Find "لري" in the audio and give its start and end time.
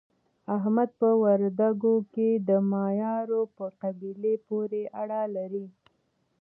5.35-5.65